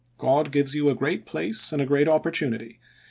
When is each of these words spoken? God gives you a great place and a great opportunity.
God 0.17 0.51
gives 0.51 0.73
you 0.73 0.89
a 0.89 0.95
great 0.95 1.27
place 1.27 1.71
and 1.71 1.79
a 1.79 1.85
great 1.85 2.07
opportunity. 2.07 2.79